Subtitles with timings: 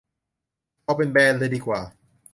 [0.83, 1.79] เอาเป็นแบนเลยดีกว่า